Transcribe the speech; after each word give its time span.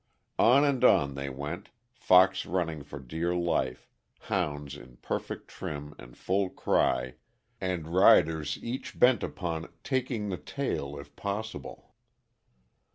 On 0.39 0.65
and 0.65 0.83
on 0.83 1.13
they 1.13 1.29
went, 1.29 1.69
fox 1.93 2.47
running 2.47 2.81
for 2.83 2.97
dear 2.99 3.35
life, 3.35 3.87
hounds 4.21 4.75
in 4.75 4.97
perfect 4.97 5.47
trim 5.49 5.93
and 5.99 6.17
full 6.17 6.49
cry, 6.49 7.13
and 7.61 7.87
riders 7.93 8.57
each 8.63 8.97
bent 8.97 9.21
upon 9.21 9.71
"taking 9.83 10.29
the 10.29 10.37
tail" 10.37 10.97
if 10.97 11.15
possible. 11.15 11.93